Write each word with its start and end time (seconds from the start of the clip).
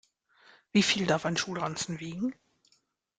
Wie 0.71 0.81
viel 0.81 1.05
darf 1.05 1.27
ein 1.27 1.37
Schulranzen 1.37 1.99
wiegen? 1.99 2.33